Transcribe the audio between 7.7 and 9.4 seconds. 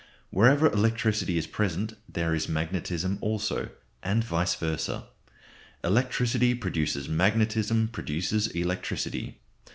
produces electricity.